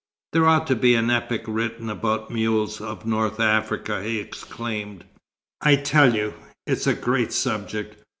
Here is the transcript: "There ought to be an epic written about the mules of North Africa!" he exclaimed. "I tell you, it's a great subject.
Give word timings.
"There 0.33 0.47
ought 0.47 0.65
to 0.65 0.75
be 0.75 0.95
an 0.95 1.11
epic 1.11 1.43
written 1.45 1.87
about 1.87 2.29
the 2.29 2.33
mules 2.33 2.81
of 2.81 3.05
North 3.05 3.39
Africa!" 3.39 4.01
he 4.01 4.17
exclaimed. 4.17 5.05
"I 5.61 5.75
tell 5.75 6.15
you, 6.15 6.33
it's 6.65 6.87
a 6.87 6.95
great 6.95 7.31
subject. 7.31 8.03